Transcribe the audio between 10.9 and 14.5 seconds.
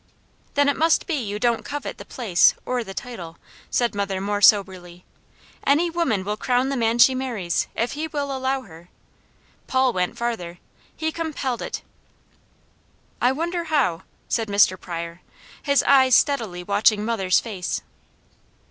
He compelled it." "I wonder how!" said